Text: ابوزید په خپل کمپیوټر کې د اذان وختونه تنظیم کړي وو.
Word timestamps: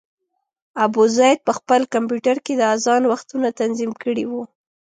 ابوزید 0.85 1.37
په 1.47 1.51
خپل 1.59 1.81
کمپیوټر 1.93 2.37
کې 2.45 2.53
د 2.57 2.61
اذان 2.75 3.03
وختونه 3.11 3.47
تنظیم 3.59 3.91
کړي 4.03 4.25
وو. 4.27 4.43